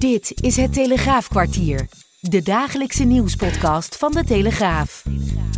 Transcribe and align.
Dit 0.00 0.42
is 0.42 0.56
het 0.56 0.72
Telegraafkwartier. 0.72 1.88
De 2.20 2.42
dagelijkse 2.42 3.04
nieuwspodcast 3.04 3.96
van 3.96 4.12
de 4.12 4.24
Telegraaf. 4.24 5.04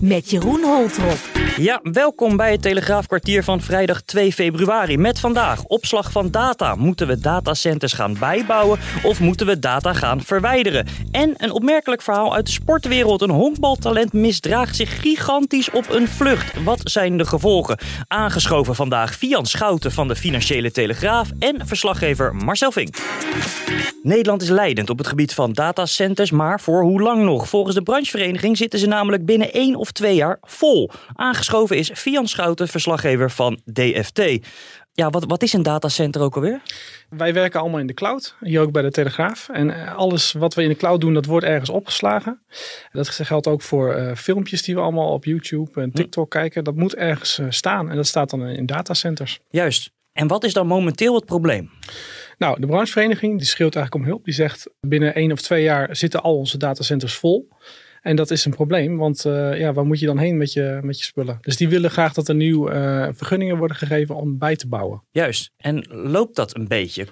Met 0.01 0.31
Jeroen 0.31 0.63
Holtrop. 0.63 1.19
Ja, 1.57 1.81
welkom 1.83 2.37
bij 2.37 2.51
het 2.51 2.63
Telegraafkwartier 2.63 3.45
van 3.45 3.61
vrijdag 3.61 4.03
2 4.03 4.33
februari. 4.33 4.99
Met 4.99 5.21
vandaag 5.21 5.65
opslag 5.65 6.13
van 6.13 6.31
data. 6.31 6.75
Moeten 6.75 7.07
we 7.07 7.19
datacenters 7.19 7.93
gaan 7.93 8.19
bijbouwen 8.19 8.79
of 9.03 9.21
moeten 9.21 9.47
we 9.47 9.59
data 9.59 9.93
gaan 9.93 10.21
verwijderen? 10.21 10.87
En 11.11 11.35
een 11.37 11.51
opmerkelijk 11.51 12.03
verhaal 12.03 12.35
uit 12.35 12.47
de 12.47 12.53
sportwereld. 12.53 13.23
Een 13.23 13.31
honkbaltalent 13.31 14.13
misdraagt 14.13 14.77
zich 14.77 15.01
gigantisch 15.01 15.71
op 15.71 15.91
een 15.91 16.09
vlucht. 16.09 16.63
Wat 16.63 16.81
zijn 16.85 17.17
de 17.17 17.25
gevolgen? 17.25 17.79
Aangeschoven 18.09 18.75
vandaag 18.75 19.15
Fian 19.15 19.47
Schouten 19.47 19.93
van 19.93 20.09
de 20.09 20.17
Financiële 20.17 20.71
Telegraaf 20.71 21.31
en 21.39 21.67
verslaggever 21.67 22.35
Marcel 22.35 22.73
Vink. 22.73 22.97
Nederland 24.03 24.43
is 24.43 24.49
leidend 24.49 24.91
op 24.91 24.99
het 24.99 25.07
gebied 25.07 25.35
van 25.35 25.53
datacenters, 25.53 26.31
maar 26.31 26.52
voor 26.61 26.83
hoe 26.83 27.03
lang 27.03 27.23
nog? 27.23 27.49
Volgens 27.49 27.75
de 27.75 27.83
branchevereniging 27.83 28.57
zitten 28.57 28.79
ze 28.79 28.87
namelijk 28.87 29.25
binnen 29.25 29.53
één 29.53 29.75
of 29.75 29.93
twee 29.93 30.15
jaar 30.15 30.39
vol. 30.41 30.91
Aangeschoven 31.15 31.77
is 31.77 31.91
Fian 31.95 32.29
Schouten, 32.29 32.69
verslaggever 32.69 33.31
van 33.31 33.61
DFT. 33.73 34.21
Ja, 34.95 35.11
wat, 35.11 35.25
wat 35.25 35.43
is 35.43 35.53
een 35.53 35.63
datacenter 35.63 36.23
ook 36.23 36.35
alweer? 36.35 36.63
Wij 37.09 37.35
werken 37.35 37.61
allemaal 37.61 37.81
in 37.81 37.87
de 37.87 37.95
cloud, 37.95 38.37
hier 38.41 38.61
ook 38.61 38.73
bij 38.73 38.83
de 38.83 38.91
Telegraaf. 38.91 39.49
En 39.49 39.71
eh, 39.71 39.95
alles 39.95 40.33
wat 40.33 40.55
we 40.55 40.63
in 40.63 40.69
de 40.69 40.77
cloud 40.77 41.01
doen, 41.01 41.15
dat 41.15 41.27
wordt 41.27 41.47
ergens 41.47 41.71
opgeslagen. 41.71 42.43
Dat 42.93 43.09
geldt 43.09 43.47
ook 43.47 43.63
voor 43.63 43.97
uh, 43.97 44.15
filmpjes 44.15 44.63
die 44.63 44.75
we 44.75 44.81
allemaal 44.81 45.13
op 45.13 45.25
YouTube 45.25 45.81
en 45.81 45.93
TikTok 45.93 46.31
kijken. 46.31 46.65
Dat 46.65 46.75
moet 46.75 46.95
ergens 46.95 47.39
uh, 47.39 47.47
staan 47.49 47.91
en 47.91 47.97
dat 47.97 48.07
staat 48.07 48.31
dan 48.31 48.47
in 48.47 48.67
datacenters. 48.67 49.41
Juist. 49.49 49.91
En 50.13 50.27
wat 50.27 50.45
is 50.45 50.53
dan 50.53 50.67
momenteel 50.67 51.15
het 51.15 51.25
probleem? 51.25 51.71
Nou, 52.43 52.61
de 52.61 52.67
branchevereniging 52.67 53.39
die 53.39 53.47
schreeuwt 53.47 53.75
eigenlijk 53.75 54.05
om 54.05 54.11
hulp. 54.11 54.25
Die 54.25 54.35
zegt 54.35 54.71
binnen 54.81 55.15
één 55.15 55.33
of 55.33 55.41
twee 55.41 55.63
jaar 55.63 55.97
zitten 55.97 56.23
al 56.23 56.37
onze 56.37 56.59
datacenters 56.59 57.15
vol. 57.15 57.49
En 58.01 58.17
dat 58.17 58.31
is 58.31 58.45
een 58.45 58.55
probleem, 58.55 58.97
want 58.97 59.25
uh, 59.25 59.59
ja, 59.59 59.73
waar 59.73 59.85
moet 59.85 60.01
je 60.01 60.07
dan 60.07 60.19
heen 60.19 60.37
met 60.37 60.53
je, 60.53 60.79
met 60.83 60.99
je 60.99 61.05
spullen? 61.05 61.39
Dus 61.41 61.57
die 61.57 61.69
willen 61.69 61.91
graag 61.91 62.13
dat 62.13 62.29
er 62.29 62.35
nieuw 62.35 62.71
uh, 62.71 63.09
vergunningen 63.13 63.57
worden 63.57 63.77
gegeven 63.77 64.15
om 64.15 64.39
bij 64.39 64.57
te 64.57 64.69
bouwen. 64.69 65.03
Juist. 65.11 65.51
En 65.57 65.87
loopt 65.89 66.37
dat 66.37 66.57
een 66.57 66.69
beetje? 66.69 67.07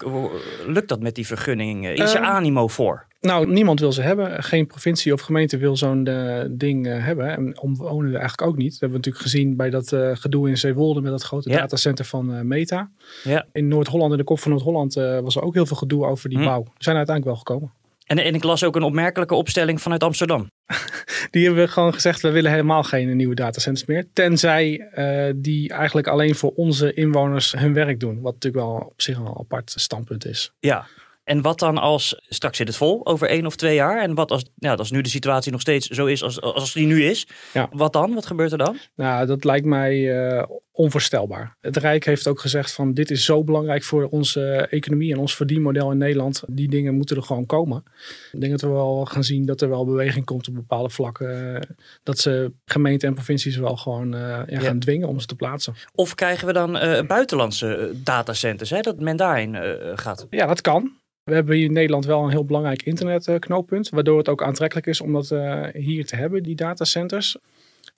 Lukt 0.67 0.89
dat 0.89 1.01
met 1.01 1.14
die 1.14 1.27
vergunningen? 1.27 1.95
Is 1.95 2.14
er 2.14 2.20
uh, 2.20 2.28
animo 2.28 2.69
voor? 2.69 3.06
Nou, 3.21 3.53
niemand 3.53 3.81
wil 3.81 3.93
ze 3.93 4.03
hebben. 4.03 4.43
Geen 4.43 4.67
provincie 4.67 5.13
of 5.13 5.21
gemeente 5.21 5.57
wil 5.57 5.77
zo'n 5.77 6.09
uh, 6.09 6.41
ding 6.51 6.87
uh, 6.87 7.05
hebben. 7.05 7.29
En 7.29 7.61
omwonenden 7.61 8.21
eigenlijk 8.21 8.51
ook 8.51 8.57
niet. 8.57 8.71
Dat 8.71 8.81
hebben 8.81 9.01
we 9.01 9.07
natuurlijk 9.07 9.25
gezien 9.25 9.57
bij 9.57 9.71
dat 9.71 9.93
uh, 9.93 10.11
gedoe 10.13 10.49
in 10.49 10.59
Zeewolde 10.59 11.01
met 11.01 11.11
dat 11.11 11.23
grote 11.23 11.51
ja. 11.51 11.57
datacenter 11.57 12.05
van 12.05 12.47
Meta. 12.48 12.91
Ja. 13.23 13.47
In 13.53 13.69
Noord-Holland, 13.69 14.13
in 14.13 14.19
de 14.19 14.25
kop 14.25 14.39
van 14.39 14.51
Noord-Holland, 14.51 14.95
was 14.95 15.37
er 15.37 15.43
ook 15.43 15.55
heel 15.55 15.67
veel 15.67 15.77
gedoe 15.77 16.07
over 16.07 16.29
die 16.29 16.39
hm. 16.39 16.45
bouw. 16.45 16.63
We 16.63 16.71
zijn 16.79 16.97
uiteindelijk 16.97 17.37
wel 17.37 17.45
gekomen. 17.45 17.73
En, 18.07 18.19
en 18.19 18.35
ik 18.35 18.45
las 18.45 18.65
ook 18.65 18.77
een 18.77 18.83
opmerkelijke 18.83 19.35
opstelling 19.35 19.81
vanuit 19.81 20.03
Amsterdam. 20.03 20.51
die 21.31 21.47
hebben 21.47 21.69
gewoon 21.69 21.95
gezegd, 21.95 22.21
we 22.21 22.31
willen 22.31 22.51
helemaal 22.51 22.83
geen 22.83 23.17
nieuwe 23.17 23.35
datacenters 23.35 23.89
meer. 23.89 24.07
Tenzij 24.13 24.89
die 25.36 25.73
eigenlijk 25.73 26.07
alleen 26.07 26.35
voor 26.35 26.53
onze 26.55 26.92
inwoners 26.92 27.53
hun 27.53 27.75
werk 27.75 28.01
doen. 28.01 28.20
Wat 28.20 28.33
natuurlijk 28.33 28.64
wel 28.64 28.77
op 28.77 29.03
zich 29.03 29.17
een 29.17 29.36
apart 29.39 29.73
standpunt 29.77 30.27
is. 30.27 30.53
Ja, 30.61 30.86
en 31.30 31.42
wat 31.42 31.58
dan 31.58 31.79
als, 31.79 32.20
straks 32.29 32.57
zit 32.57 32.67
het 32.67 32.77
vol 32.77 33.07
over 33.07 33.29
één 33.29 33.46
of 33.46 33.57
twee 33.57 33.74
jaar. 33.74 34.02
En 34.02 34.14
wat 34.14 34.30
als, 34.30 34.45
ja, 34.55 34.74
als 34.74 34.91
nu 34.91 35.01
de 35.01 35.08
situatie 35.08 35.52
nog 35.52 35.61
steeds 35.61 35.86
zo 35.86 36.07
is 36.07 36.23
als, 36.23 36.41
als 36.41 36.73
die 36.73 36.86
nu 36.86 37.05
is. 37.05 37.27
Ja. 37.52 37.68
Wat 37.73 37.92
dan? 37.92 38.14
Wat 38.14 38.27
gebeurt 38.27 38.52
er 38.52 38.58
dan? 38.58 38.77
Nou, 38.95 39.27
dat 39.27 39.45
lijkt 39.45 39.67
mij 39.67 39.96
uh, 39.96 40.42
onvoorstelbaar. 40.73 41.57
Het 41.61 41.77
Rijk 41.77 42.05
heeft 42.05 42.27
ook 42.27 42.41
gezegd 42.41 42.73
van 42.73 42.95
dit 42.95 43.11
is 43.11 43.24
zo 43.24 43.45
belangrijk 43.45 43.83
voor 43.83 44.07
onze 44.08 44.67
economie 44.70 45.13
en 45.13 45.18
ons 45.18 45.36
verdienmodel 45.36 45.91
in 45.91 45.98
Nederland. 45.98 46.42
Die 46.46 46.68
dingen 46.68 46.95
moeten 46.95 47.17
er 47.17 47.23
gewoon 47.23 47.47
komen. 47.47 47.85
Ik 48.33 48.41
denk 48.41 48.52
dat 48.52 48.61
we 48.61 48.68
wel 48.68 49.05
gaan 49.05 49.24
zien 49.24 49.47
dat 49.47 49.61
er 49.61 49.68
wel 49.68 49.85
beweging 49.85 50.24
komt 50.24 50.48
op 50.48 50.55
bepaalde 50.55 50.91
vlakken. 50.91 51.67
Dat 52.02 52.18
ze 52.18 52.52
gemeenten 52.64 53.08
en 53.08 53.14
provincies 53.14 53.57
wel 53.57 53.77
gewoon 53.77 54.14
uh, 54.14 54.20
ja, 54.20 54.45
ja. 54.47 54.61
gaan 54.61 54.79
dwingen 54.79 55.08
om 55.08 55.20
ze 55.20 55.27
te 55.27 55.35
plaatsen. 55.35 55.74
Of 55.95 56.14
krijgen 56.14 56.47
we 56.47 56.52
dan 56.52 56.77
uh, 56.77 57.01
buitenlandse 57.07 57.92
datacenters, 57.95 58.70
hè? 58.70 58.80
dat 58.80 59.01
men 59.01 59.17
daarin 59.17 59.57
gaat? 59.95 60.27
Ja, 60.30 60.47
dat 60.47 60.61
kan. 60.61 60.98
We 61.25 61.35
hebben 61.35 61.57
hier 61.57 61.64
in 61.64 61.73
Nederland 61.73 62.05
wel 62.05 62.25
een 62.25 62.31
heel 62.31 62.45
belangrijk 62.45 62.83
internetknooppunt, 62.83 63.89
waardoor 63.89 64.19
het 64.19 64.29
ook 64.29 64.42
aantrekkelijk 64.42 64.86
is 64.86 65.01
om 65.01 65.13
dat 65.13 65.31
uh, 65.31 65.67
hier 65.73 66.07
te 66.07 66.17
hebben, 66.17 66.42
die 66.42 66.57
datacenters. 66.57 67.36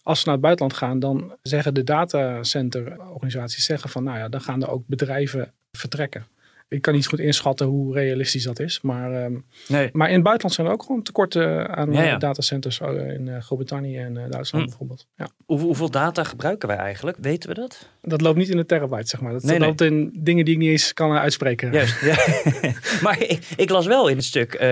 Als 0.02 0.18
ze 0.18 0.24
naar 0.24 0.34
het 0.34 0.44
buitenland 0.44 0.76
gaan, 0.76 0.98
dan 0.98 1.36
zeggen 1.42 1.74
de 1.74 1.84
datacenterorganisaties 1.84 3.64
zeggen 3.64 3.90
van, 3.90 4.04
nou 4.04 4.18
ja, 4.18 4.28
dan 4.28 4.40
gaan 4.40 4.62
er 4.62 4.70
ook 4.70 4.86
bedrijven 4.86 5.52
vertrekken. 5.72 6.26
Ik 6.72 6.82
kan 6.82 6.94
niet 6.94 7.06
goed 7.06 7.18
inschatten 7.18 7.66
hoe 7.66 7.94
realistisch 7.94 8.44
dat 8.44 8.60
is. 8.60 8.80
Maar, 8.80 9.24
um, 9.24 9.44
nee. 9.68 9.90
maar 9.92 10.08
in 10.08 10.14
het 10.14 10.22
buitenland 10.22 10.54
zijn 10.54 10.66
er 10.66 10.72
ook 10.72 10.82
gewoon 10.82 11.02
tekorten 11.02 11.76
aan 11.76 11.92
ja, 11.92 12.02
ja. 12.02 12.16
datacenters. 12.16 12.80
In 12.80 13.26
uh, 13.26 13.38
Groot-Brittannië 13.38 13.98
en 13.98 14.14
uh, 14.14 14.22
Duitsland 14.30 14.64
hm. 14.64 14.70
bijvoorbeeld. 14.70 15.06
Ja. 15.16 15.28
Hoe, 15.46 15.60
hoeveel 15.60 15.90
data 15.90 16.24
gebruiken 16.24 16.68
wij 16.68 16.76
eigenlijk? 16.76 17.16
Weten 17.20 17.48
we 17.48 17.54
dat? 17.54 17.88
Dat 18.02 18.20
loopt 18.20 18.36
niet 18.36 18.48
in 18.48 18.56
de 18.56 18.66
terabyte, 18.66 19.08
zeg 19.08 19.20
maar. 19.20 19.32
Dat 19.32 19.42
nee, 19.42 19.58
loopt 19.58 19.80
nee. 19.80 19.90
in 19.90 20.10
dingen 20.14 20.44
die 20.44 20.54
ik 20.54 20.60
niet 20.60 20.70
eens 20.70 20.92
kan 20.92 21.12
uitspreken. 21.12 21.72
Juist, 21.72 22.00
ja. 22.00 22.16
maar 23.04 23.22
ik, 23.22 23.48
ik, 23.56 23.70
las 23.70 23.86
wel 23.86 24.08
in 24.08 24.16
het 24.16 24.24
stuk 24.24 24.64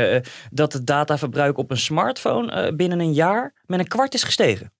dat 0.50 0.72
het 0.72 0.86
dataverbruik 0.86 1.58
op 1.58 1.70
een 1.70 1.76
smartphone 1.76 2.72
binnen 2.76 3.00
een 3.00 3.12
jaar 3.12 3.54
met 3.66 3.78
een 3.78 3.88
kwart 3.88 4.14
is 4.14 4.22
gestegen. 4.22 4.72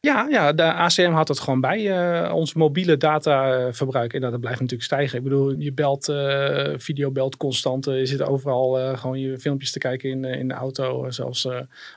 Ja, 0.00 0.26
ja, 0.30 0.52
de 0.52 0.62
ACM 0.62 1.10
had 1.10 1.28
het 1.28 1.40
gewoon 1.40 1.60
bij. 1.60 1.80
Uh, 1.80 2.34
ons 2.34 2.54
mobiele 2.54 2.96
dataverbruik. 2.96 4.12
En 4.12 4.20
dat 4.20 4.40
blijft 4.40 4.60
natuurlijk 4.60 4.90
stijgen. 4.90 5.18
Ik 5.18 5.24
bedoel, 5.24 5.54
je 5.58 5.72
belt, 5.72 6.08
uh, 6.08 6.68
video 6.76 7.10
belt 7.10 7.36
constant. 7.36 7.86
Uh, 7.86 7.98
je 7.98 8.06
zit 8.06 8.22
overal 8.22 8.80
uh, 8.80 8.98
gewoon 8.98 9.20
je 9.20 9.38
filmpjes 9.38 9.72
te 9.72 9.78
kijken 9.78 10.10
in, 10.10 10.24
in 10.24 10.48
de 10.48 10.54
auto, 10.54 11.10
zelfs 11.10 11.48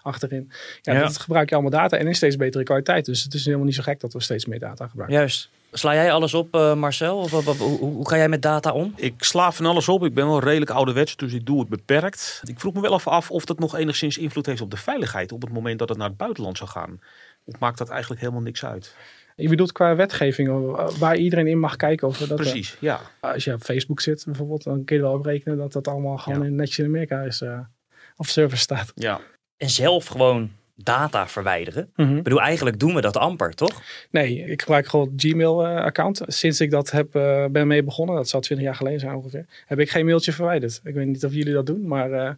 achterin. 0.01 0.51
Ja, 0.81 0.93
ja, 0.93 0.99
dat 0.99 1.17
gebruik 1.17 1.49
je 1.49 1.55
allemaal 1.55 1.79
data 1.79 1.97
en 1.97 2.07
in 2.07 2.15
steeds 2.15 2.35
betere 2.35 2.63
kwaliteit. 2.63 3.05
Dus 3.05 3.23
het 3.23 3.33
is 3.33 3.45
helemaal 3.45 3.65
niet 3.65 3.75
zo 3.75 3.83
gek 3.83 3.99
dat 3.99 4.13
we 4.13 4.21
steeds 4.21 4.45
meer 4.45 4.59
data 4.59 4.87
gebruiken. 4.87 5.17
Juist. 5.17 5.49
Sla 5.71 5.93
jij 5.93 6.11
alles 6.11 6.33
op, 6.33 6.51
Marcel? 6.75 7.17
Of, 7.17 7.31
hoe, 7.31 7.53
hoe, 7.53 7.77
hoe, 7.79 8.09
ga 8.09 8.17
jij 8.17 8.29
met 8.29 8.41
data 8.41 8.71
om? 8.71 8.93
Ik 8.95 9.13
sla 9.17 9.51
van 9.51 9.65
alles 9.65 9.89
op. 9.89 10.03
Ik 10.03 10.13
ben 10.13 10.27
wel 10.27 10.39
redelijk 10.39 10.71
ouderwets, 10.71 11.15
dus 11.15 11.33
ik 11.33 11.45
doe 11.45 11.59
het 11.59 11.69
beperkt. 11.69 12.41
Ik 12.43 12.59
vroeg 12.59 12.73
me 12.73 12.81
wel 12.81 12.93
even 12.93 13.11
af 13.11 13.31
of 13.31 13.45
dat 13.45 13.59
nog 13.59 13.75
enigszins 13.75 14.17
invloed 14.17 14.45
heeft 14.45 14.61
op 14.61 14.71
de 14.71 14.77
veiligheid 14.77 15.31
op 15.31 15.41
het 15.41 15.51
moment 15.51 15.79
dat 15.79 15.89
het 15.89 15.97
naar 15.97 16.07
het 16.07 16.17
buitenland 16.17 16.57
zou 16.57 16.69
gaan. 16.69 16.99
Of 17.47 17.59
maakt 17.59 17.77
dat 17.77 17.89
eigenlijk 17.89 18.21
helemaal 18.21 18.41
niks 18.41 18.65
uit? 18.65 18.95
Je 19.35 19.49
bedoelt 19.49 19.71
qua 19.71 19.95
wetgeving, 19.95 20.49
waar 20.97 21.17
iedereen 21.17 21.47
in 21.47 21.59
mag 21.59 21.75
kijken. 21.75 22.07
Of 22.07 22.17
dat 22.17 22.35
Precies, 22.35 22.73
uh, 22.73 22.79
ja. 22.79 23.01
Als 23.19 23.43
je 23.43 23.53
op 23.53 23.61
Facebook 23.61 24.01
zit 24.01 24.25
bijvoorbeeld, 24.25 24.63
dan 24.63 24.83
kun 24.83 24.95
je 24.95 25.01
wel 25.01 25.13
op 25.13 25.25
rekenen 25.25 25.57
dat 25.57 25.71
dat 25.71 25.87
allemaal 25.87 26.17
gewoon 26.17 26.43
ja. 26.43 26.49
netjes 26.49 26.79
in 26.79 26.85
Amerika 26.85 27.21
is. 27.21 27.41
Uh, 27.41 27.59
of 28.15 28.27
server 28.27 28.57
staat. 28.57 28.91
Ja. 28.95 29.19
En 29.57 29.69
zelf 29.69 30.05
gewoon 30.05 30.51
data 30.83 31.27
verwijderen. 31.27 31.89
Mm 31.95 32.07
-hmm. 32.07 32.17
Ik 32.17 32.23
bedoel, 32.23 32.41
eigenlijk 32.41 32.79
doen 32.79 32.93
we 32.93 33.01
dat 33.01 33.17
amper, 33.17 33.53
toch? 33.53 33.81
Nee, 34.11 34.45
ik 34.45 34.61
gebruik 34.61 34.87
gewoon 34.87 35.13
Gmail-account. 35.15 36.21
Sinds 36.27 36.61
ik 36.61 36.71
dat 36.71 36.91
heb, 36.91 37.15
uh, 37.15 37.45
ben 37.45 37.67
mee 37.67 37.83
begonnen, 37.83 38.15
dat 38.15 38.29
zal 38.29 38.39
20 38.39 38.65
jaar 38.67 38.75
geleden 38.75 38.99
zijn 38.99 39.15
ongeveer, 39.15 39.45
heb 39.65 39.79
ik 39.79 39.89
geen 39.89 40.05
mailtje 40.05 40.31
verwijderd. 40.31 40.81
Ik 40.83 40.93
weet 40.93 41.05
niet 41.05 41.25
of 41.25 41.33
jullie 41.33 41.53
dat 41.53 41.65
doen, 41.65 41.87
maar 41.87 42.11
uh, 42.11 42.29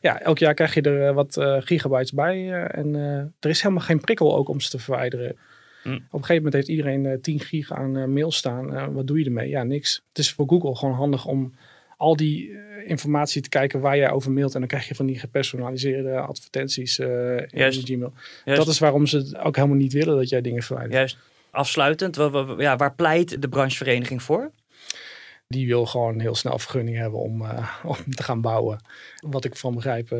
ja, 0.00 0.20
elk 0.20 0.38
jaar 0.38 0.54
krijg 0.54 0.74
je 0.74 0.82
er 0.82 1.14
wat 1.14 1.36
uh, 1.36 1.56
gigabytes 1.60 2.12
bij. 2.12 2.52
en 2.52 2.94
er 3.40 3.50
is 3.50 3.62
helemaal 3.62 3.84
geen 3.84 4.00
prikkel 4.00 4.36
ook 4.36 4.48
om 4.48 4.60
ze 4.60 4.70
te 4.70 4.78
verwijderen. 4.78 5.36
Mm. 5.84 5.94
Op 5.94 6.00
een 6.00 6.24
gegeven 6.24 6.34
moment 6.34 6.54
heeft 6.54 6.68
iedereen 6.68 7.20
10 7.20 7.40
gig 7.40 7.72
aan 7.72 8.12
mail 8.12 8.32
staan. 8.32 8.92
wat 8.94 9.06
doe 9.06 9.18
je 9.18 9.24
ermee? 9.24 9.48
Ja, 9.48 9.62
niks. 9.62 10.02
Het 10.08 10.18
is 10.18 10.32
voor 10.32 10.48
Google 10.48 10.76
gewoon 10.76 10.94
handig 10.94 11.26
om 11.26 11.54
al 12.02 12.16
die 12.16 12.48
uh, 12.48 12.58
informatie 12.86 13.42
te 13.42 13.48
kijken 13.48 13.80
waar 13.80 13.96
jij 13.96 14.10
over 14.10 14.32
mailt. 14.32 14.54
En 14.54 14.58
dan 14.60 14.68
krijg 14.68 14.88
je 14.88 14.94
van 14.94 15.06
die 15.06 15.18
gepersonaliseerde 15.18 16.18
advertenties 16.18 16.98
uh, 16.98 17.36
in 17.36 17.48
Juist. 17.48 17.84
Gmail. 17.84 18.12
Juist. 18.44 18.64
Dat 18.64 18.72
is 18.72 18.78
waarom 18.78 19.06
ze 19.06 19.16
het 19.16 19.36
ook 19.36 19.56
helemaal 19.56 19.76
niet 19.76 19.92
willen 19.92 20.16
dat 20.16 20.28
jij 20.28 20.40
dingen 20.40 20.62
verwijdert. 20.62 20.96
Juist. 20.96 21.18
Afsluitend, 21.50 22.16
ja, 22.58 22.76
waar 22.76 22.94
pleit 22.94 23.42
de 23.42 23.48
branchevereniging 23.48 24.22
voor? 24.22 24.50
Die 25.52 25.66
wil 25.66 25.86
gewoon 25.86 26.20
heel 26.20 26.34
snel 26.34 26.58
vergunning 26.58 26.96
hebben 26.96 27.20
om, 27.20 27.42
uh, 27.42 27.68
om 28.06 28.14
te 28.14 28.22
gaan 28.22 28.40
bouwen. 28.40 28.80
Wat 29.16 29.44
ik 29.44 29.56
van 29.56 29.74
begrijp, 29.74 30.10
uh, 30.10 30.18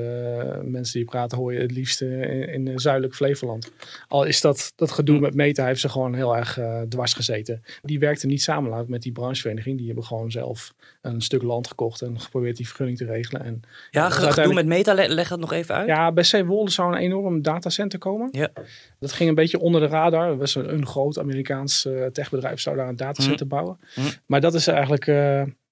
mensen 0.62 0.98
die 0.98 1.04
praten 1.04 1.38
hoor 1.38 1.52
je 1.52 1.60
het 1.60 1.70
liefst 1.70 2.00
in, 2.00 2.48
in 2.48 2.80
zuidelijk 2.80 3.14
Flevoland. 3.14 3.72
Al 4.08 4.24
is 4.24 4.40
dat, 4.40 4.72
dat 4.76 4.90
gedoe 4.90 5.20
met 5.20 5.34
meta, 5.34 5.66
heeft 5.66 5.80
ze 5.80 5.88
gewoon 5.88 6.14
heel 6.14 6.36
erg 6.36 6.58
uh, 6.58 6.80
dwars 6.80 7.12
gezeten. 7.12 7.62
Die 7.82 7.98
werkte 7.98 8.26
niet 8.26 8.42
samen 8.42 8.84
met 8.88 9.02
die 9.02 9.12
branchevereniging. 9.12 9.76
Die 9.76 9.86
hebben 9.86 10.04
gewoon 10.04 10.30
zelf 10.30 10.74
een 11.00 11.20
stuk 11.20 11.42
land 11.42 11.68
gekocht 11.68 12.02
en 12.02 12.20
geprobeerd 12.20 12.56
die 12.56 12.66
vergunning 12.66 12.98
te 12.98 13.04
regelen. 13.04 13.44
En, 13.44 13.62
ja, 13.90 14.10
gedoe 14.10 14.26
uiteindelijk... 14.26 14.66
met 14.66 14.76
meta, 14.76 15.14
leg 15.14 15.28
dat 15.28 15.38
nog 15.38 15.52
even 15.52 15.74
uit. 15.74 15.86
Ja, 15.86 16.12
bij 16.12 16.24
Zeewolde 16.24 16.70
zou 16.70 16.92
een 16.92 16.98
enorm 16.98 17.42
datacenter 17.42 17.98
komen. 17.98 18.28
Ja. 18.32 18.48
Dat 18.98 19.12
ging 19.12 19.28
een 19.28 19.34
beetje 19.34 19.60
onder 19.60 19.80
de 19.80 19.86
radar. 19.86 20.28
Er 20.28 20.38
was 20.38 20.54
een, 20.54 20.72
een 20.72 20.86
groot 20.86 21.18
Amerikaans 21.18 21.88
techbedrijf 22.12 22.60
zou 22.60 22.76
daar 22.76 22.88
een 22.88 22.96
datacenter 22.96 23.46
mm. 23.46 23.48
bouwen. 23.48 23.78
Mm. 23.94 24.04
Maar 24.26 24.40
dat 24.40 24.54
is 24.54 24.66
eigenlijk 24.66 25.06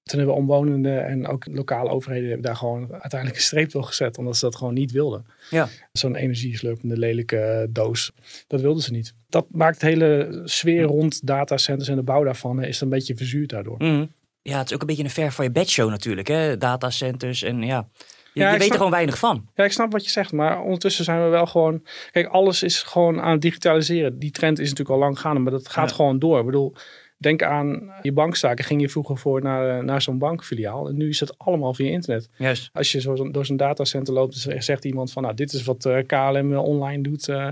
toen 0.03 0.19
hebben 0.19 0.35
omwonenden 0.35 1.05
en 1.05 1.27
ook 1.27 1.45
lokale 1.51 1.89
overheden 1.89 2.27
hebben 2.27 2.45
daar 2.45 2.55
gewoon 2.55 2.91
uiteindelijk 2.91 3.39
een 3.39 3.45
streep 3.45 3.71
door 3.71 3.83
gezet, 3.83 4.17
omdat 4.17 4.37
ze 4.37 4.45
dat 4.45 4.55
gewoon 4.55 4.73
niet 4.73 4.91
wilden. 4.91 5.25
Ja. 5.49 5.67
Zo'n 5.91 6.15
energieslurpende 6.15 6.97
lelijke 6.97 7.67
doos, 7.69 8.11
dat 8.47 8.61
wilden 8.61 8.83
ze 8.83 8.91
niet. 8.91 9.13
Dat 9.29 9.45
maakt 9.51 9.79
de 9.79 9.85
hele 9.85 10.41
sfeer 10.43 10.83
rond 10.83 11.27
datacenters 11.27 11.89
en 11.89 11.95
de 11.95 12.03
bouw 12.03 12.23
daarvan 12.23 12.63
is 12.63 12.81
een 12.81 12.89
beetje 12.89 13.15
verzuurd 13.15 13.49
daardoor. 13.49 13.75
Mm. 13.77 14.11
Ja, 14.41 14.57
het 14.57 14.67
is 14.67 14.73
ook 14.73 14.81
een 14.81 14.87
beetje 14.87 15.03
een 15.03 15.09
ver 15.09 15.31
van 15.31 15.45
je 15.45 15.51
bedshow 15.51 15.89
natuurlijk, 15.89 16.27
hè? 16.27 16.57
datacenters 16.57 17.43
en 17.43 17.61
ja. 17.63 17.87
Je, 18.33 18.41
ja, 18.41 18.57
weet 18.57 18.69
er 18.69 18.75
gewoon 18.75 18.91
weinig 18.91 19.17
van. 19.17 19.47
Ja, 19.55 19.63
ik 19.63 19.71
snap 19.71 19.91
wat 19.91 20.03
je 20.03 20.09
zegt. 20.09 20.31
Maar 20.31 20.61
ondertussen 20.61 21.03
zijn 21.03 21.23
we 21.23 21.29
wel 21.29 21.45
gewoon... 21.45 21.83
Kijk, 22.11 22.27
alles 22.27 22.63
is 22.63 22.81
gewoon 22.81 23.21
aan 23.21 23.31
het 23.31 23.41
digitaliseren. 23.41 24.19
Die 24.19 24.31
trend 24.31 24.59
is 24.59 24.69
natuurlijk 24.69 24.89
al 24.89 25.05
lang 25.05 25.19
gaande. 25.19 25.39
Maar 25.39 25.51
dat 25.51 25.69
gaat 25.69 25.91
gewoon 25.91 26.19
door. 26.19 26.39
Ik 26.39 26.45
bedoel, 26.45 26.73
Denk 27.21 27.43
aan 27.43 27.93
je 28.01 28.11
bankzaken. 28.11 28.65
Ging 28.65 28.81
je 28.81 28.89
vroeger 28.89 29.17
voor 29.17 29.41
naar, 29.41 29.83
naar 29.83 30.01
zo'n 30.01 30.17
bankfiliaal. 30.17 30.87
En 30.87 30.97
nu 30.97 31.09
is 31.09 31.19
het 31.19 31.37
allemaal 31.37 31.73
via 31.73 31.91
internet. 31.91 32.29
Yes. 32.37 32.69
Als 32.73 32.91
je 32.91 33.01
zo, 33.01 33.31
door 33.31 33.45
zo'n 33.45 33.57
datacenter 33.57 34.13
loopt, 34.13 34.47
zegt 34.57 34.85
iemand 34.85 35.11
van... 35.11 35.23
nou, 35.23 35.35
dit 35.35 35.53
is 35.53 35.63
wat 35.63 35.85
eh, 35.85 35.97
KLM 36.05 36.55
online 36.55 37.03
doet 37.03 37.27
uh, 37.27 37.49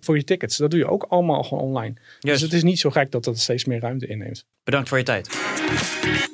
voor 0.00 0.16
je 0.16 0.24
tickets. 0.24 0.56
Dat 0.56 0.70
doe 0.70 0.78
je 0.78 0.90
ook 0.90 1.06
allemaal 1.08 1.42
gewoon 1.42 1.64
online. 1.64 1.94
Dus 2.20 2.40
het 2.40 2.52
is 2.52 2.62
niet 2.62 2.78
zo 2.78 2.90
gek 2.90 3.10
dat 3.10 3.24
dat 3.24 3.38
steeds 3.38 3.64
meer 3.64 3.80
ruimte 3.80 4.06
inneemt. 4.06 4.46
Bedankt 4.64 4.88
voor 4.88 4.98
je 4.98 5.04
tijd. 5.04 5.28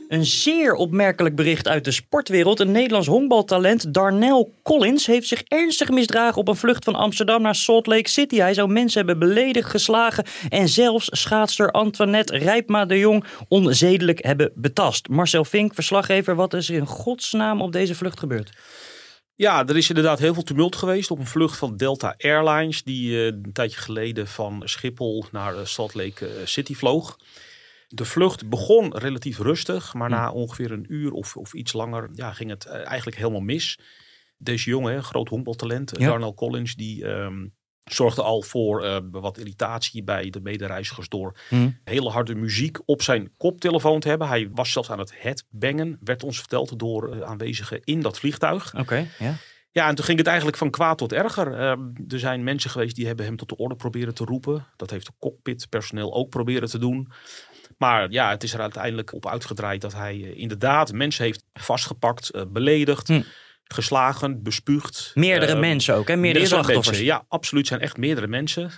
Een 0.08 0.24
zeer 0.24 0.74
opmerkelijk 0.74 1.34
bericht 1.34 1.68
uit 1.68 1.84
de 1.84 1.90
sportwereld. 1.90 2.60
Een 2.60 2.70
Nederlands 2.70 3.06
honkbaltalent, 3.06 3.94
Darnell 3.94 4.48
Collins, 4.62 5.06
heeft 5.06 5.26
zich 5.26 5.42
ernstig 5.42 5.90
misdragen 5.90 6.40
op 6.40 6.48
een 6.48 6.56
vlucht 6.56 6.84
van 6.84 6.94
Amsterdam 6.94 7.42
naar 7.42 7.54
Salt 7.54 7.86
Lake 7.86 8.08
City. 8.08 8.36
Hij 8.36 8.54
zou 8.54 8.72
mensen 8.72 9.06
hebben 9.06 9.28
beledigd, 9.28 9.70
geslagen 9.70 10.24
en 10.48 10.68
zelfs 10.68 11.08
schaatster 11.10 11.70
Antoinette 11.70 12.36
Rijpma 12.68 12.94
de 12.94 12.98
Jong 12.98 13.24
onzedelijk 13.48 14.24
hebben 14.24 14.52
betast. 14.54 15.08
Marcel 15.08 15.44
Vink, 15.44 15.74
verslaggever, 15.74 16.34
wat 16.34 16.54
is 16.54 16.68
er 16.68 16.74
in 16.74 16.86
godsnaam 16.86 17.62
op 17.62 17.72
deze 17.72 17.94
vlucht 17.94 18.18
gebeurd? 18.18 18.58
Ja, 19.34 19.66
er 19.66 19.76
is 19.76 19.88
inderdaad 19.88 20.18
heel 20.18 20.34
veel 20.34 20.42
tumult 20.42 20.76
geweest 20.76 21.10
op 21.10 21.18
een 21.18 21.26
vlucht 21.26 21.56
van 21.56 21.76
Delta 21.76 22.14
Airlines, 22.18 22.82
die 22.82 23.10
uh, 23.10 23.24
een 23.24 23.52
tijdje 23.52 23.80
geleden 23.80 24.26
van 24.26 24.62
Schiphol 24.64 25.24
naar 25.32 25.54
uh, 25.54 25.64
Salt 25.64 25.94
Lake 25.94 26.26
uh, 26.26 26.34
City 26.44 26.74
vloog. 26.74 27.16
De 27.88 28.04
vlucht 28.04 28.48
begon 28.48 28.96
relatief 28.96 29.38
rustig, 29.38 29.94
maar 29.94 30.10
na 30.10 30.30
ongeveer 30.30 30.72
een 30.72 30.86
uur 30.88 31.12
of, 31.12 31.36
of 31.36 31.54
iets 31.54 31.72
langer 31.72 32.08
ja, 32.12 32.32
ging 32.32 32.50
het 32.50 32.64
eh, 32.64 32.86
eigenlijk 32.86 33.16
helemaal 33.16 33.40
mis. 33.40 33.78
Deze 34.38 34.70
jongen, 34.70 35.02
groot 35.02 35.28
honkbaltalent, 35.28 35.92
ja. 35.98 36.06
Darnell 36.06 36.32
Collins, 36.32 36.74
die 36.74 37.04
ehm, 37.04 37.46
zorgde 37.88 38.22
al 38.22 38.42
voor 38.42 38.84
uh, 38.84 38.98
wat 39.10 39.38
irritatie 39.38 40.04
bij 40.04 40.30
de 40.30 40.40
medereizigers 40.40 41.08
door 41.08 41.38
hmm. 41.48 41.78
hele 41.84 42.10
harde 42.10 42.34
muziek 42.34 42.78
op 42.84 43.02
zijn 43.02 43.32
koptelefoon 43.36 44.00
te 44.00 44.08
hebben. 44.08 44.28
Hij 44.28 44.48
was 44.52 44.72
zelfs 44.72 44.90
aan 44.90 44.98
het 44.98 45.14
headbangen, 45.16 45.98
werd 46.00 46.24
ons 46.24 46.38
verteld 46.38 46.78
door 46.78 47.16
uh, 47.16 47.20
aanwezigen 47.20 47.80
in 47.84 48.00
dat 48.00 48.18
vliegtuig. 48.18 48.74
Oké, 48.74 49.06
ja. 49.18 49.34
Ja, 49.70 49.88
en 49.88 49.94
toen 49.94 50.04
ging 50.04 50.18
het 50.18 50.26
eigenlijk 50.26 50.56
van 50.58 50.70
kwaad 50.70 50.98
tot 50.98 51.12
erger. 51.12 51.52
Uh, 51.52 51.58
er 52.08 52.18
zijn 52.18 52.44
mensen 52.44 52.70
geweest 52.70 52.96
die 52.96 53.06
hebben 53.06 53.24
hem 53.24 53.36
tot 53.36 53.48
de 53.48 53.56
orde 53.56 53.76
proberen 53.76 54.14
te 54.14 54.24
roepen. 54.24 54.66
Dat 54.76 54.90
heeft 54.90 55.06
de 55.06 55.12
cockpitpersoneel 55.18 56.14
ook 56.14 56.28
proberen 56.28 56.68
te 56.68 56.78
doen. 56.78 57.12
Maar 57.76 58.10
ja, 58.10 58.30
het 58.30 58.42
is 58.42 58.54
er 58.54 58.60
uiteindelijk 58.60 59.12
op 59.12 59.26
uitgedraaid 59.26 59.80
dat 59.80 59.94
hij 59.94 60.14
eh, 60.14 60.38
inderdaad 60.38 60.92
mensen 60.92 61.24
heeft 61.24 61.44
vastgepakt, 61.52 62.30
beledigd. 62.48 63.08
Hm. 63.08 63.22
Geslagen, 63.68 64.42
bespuugd. 64.42 65.10
Meerdere 65.14 65.52
uh, 65.52 65.60
mensen 65.60 65.94
ook, 65.94 66.08
hè? 66.08 66.16
Meerdere, 66.16 66.44
meerdere 66.44 66.46
slachtoffers. 66.46 66.86
Mensen. 66.86 67.04
Ja, 67.04 67.24
absoluut. 67.28 67.66
zijn 67.66 67.80
echt 67.80 67.96
meerdere 67.96 68.26
mensen. 68.26 68.70